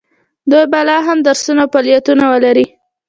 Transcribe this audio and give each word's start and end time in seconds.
دوی 0.49 0.65
به 0.71 0.79
لا 0.87 0.97
ښه 1.05 1.13
درسونه 1.27 1.61
او 1.63 1.71
فعالیتونه 1.73 2.23
ولري. 2.31 2.65